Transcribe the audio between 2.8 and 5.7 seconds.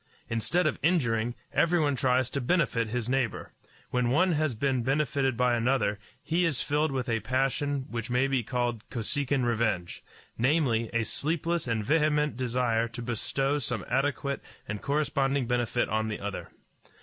his neighbor. When one has been benefited by